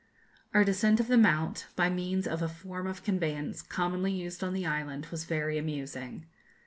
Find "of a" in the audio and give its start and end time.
2.25-2.49